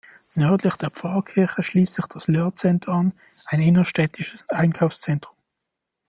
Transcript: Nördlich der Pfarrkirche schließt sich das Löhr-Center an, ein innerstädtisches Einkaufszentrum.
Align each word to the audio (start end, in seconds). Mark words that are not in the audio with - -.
Nördlich 0.33 0.73
der 0.77 0.89
Pfarrkirche 0.89 1.61
schließt 1.61 1.93
sich 1.93 2.07
das 2.07 2.27
Löhr-Center 2.27 2.91
an, 2.91 3.13
ein 3.49 3.61
innerstädtisches 3.61 4.43
Einkaufszentrum. 4.49 5.37